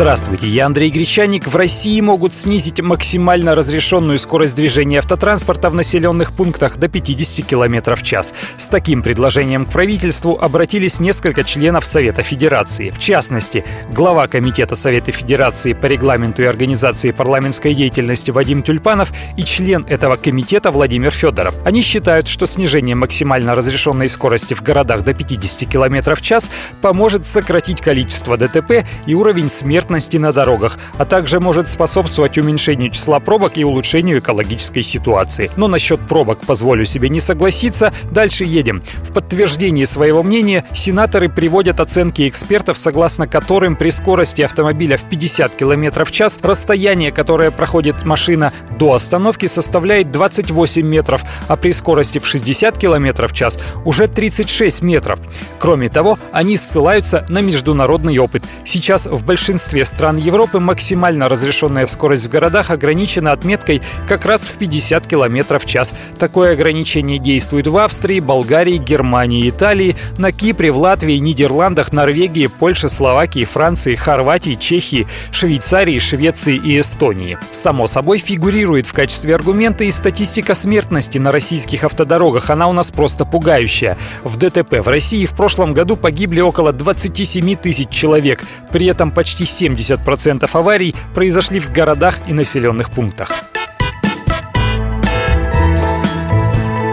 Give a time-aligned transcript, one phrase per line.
[0.00, 1.46] Здравствуйте, я Андрей Гречаник.
[1.46, 7.94] В России могут снизить максимально разрешенную скорость движения автотранспорта в населенных пунктах до 50 км
[7.94, 8.32] в час.
[8.56, 12.88] С таким предложением к правительству обратились несколько членов Совета Федерации.
[12.88, 19.42] В частности, глава Комитета Совета Федерации по регламенту и организации парламентской деятельности Вадим Тюльпанов и
[19.42, 21.54] член этого комитета Владимир Федоров.
[21.66, 27.26] Они считают, что снижение максимально разрешенной скорости в городах до 50 км в час поможет
[27.26, 33.18] сократить количество ДТП и уровень смертности смертности на дорогах, а также может способствовать уменьшению числа
[33.18, 35.50] пробок и улучшению экологической ситуации.
[35.56, 37.92] Но насчет пробок позволю себе не согласиться.
[38.12, 38.82] Дальше едем.
[39.02, 45.56] В подтверждении своего мнения сенаторы приводят оценки экспертов, согласно которым при скорости автомобиля в 50
[45.56, 52.20] км в час расстояние, которое проходит машина до остановки, составляет 28 метров, а при скорости
[52.20, 55.18] в 60 км в час уже 36 метров.
[55.58, 58.44] Кроме того, они ссылаются на международный опыт.
[58.64, 64.42] Сейчас в большинстве большинстве стран Европы максимально разрешенная скорость в городах ограничена отметкой как раз
[64.42, 65.94] в 50 км в час.
[66.18, 72.88] Такое ограничение действует в Австрии, Болгарии, Германии, Италии, на Кипре, в Латвии, Нидерландах, Норвегии, Польше,
[72.88, 77.38] Словакии, Франции, Хорватии, Чехии, Швейцарии, Швеции и Эстонии.
[77.50, 82.50] Само собой фигурирует в качестве аргумента и статистика смертности на российских автодорогах.
[82.50, 83.96] Она у нас просто пугающая.
[84.24, 88.42] В ДТП в России в прошлом году погибли около 27 тысяч человек.
[88.72, 93.32] При этом почти 7 70% аварий произошли в городах и населенных пунктах.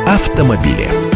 [0.05, 1.06] Автомобили.